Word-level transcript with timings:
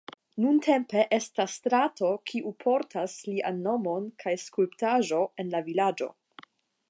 Nuntempe 0.43 1.01
estas 1.17 1.57
strato 1.59 2.09
kiu 2.31 2.53
portas 2.65 3.19
lian 3.33 3.61
nomon 3.67 4.09
kaj 4.23 4.35
skulptaĵo 4.45 5.21
en 5.45 5.53
la 5.57 5.65
vilaĝo. 5.71 6.09